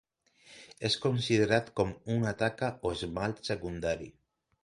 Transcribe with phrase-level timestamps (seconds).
[0.87, 4.09] És considerat com una taca o esmalt secundari.